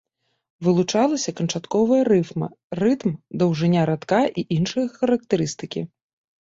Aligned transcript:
Вылучалася 0.67 1.33
канчатковая 1.39 1.99
рыфма, 2.11 2.49
рытм, 2.81 3.11
даўжыня 3.45 3.87
радка 3.93 4.21
і 4.39 4.49
іншыя 4.59 4.87
характарыстыкі. 4.99 5.89